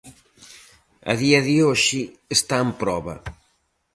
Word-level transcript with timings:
A 1.11 1.13
día 1.21 1.39
de 1.47 1.55
hoxe 1.65 1.99
está 2.37 2.55
en 2.65 2.71
proba. 2.81 3.15